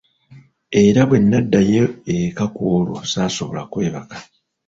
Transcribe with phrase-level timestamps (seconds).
[0.83, 1.85] Era bwe naddayo
[2.17, 4.17] eka kw'olwo saasobola kwebaka.